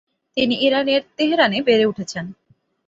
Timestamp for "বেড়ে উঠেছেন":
1.61-2.25